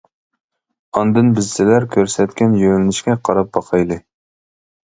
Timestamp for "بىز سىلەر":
1.39-1.85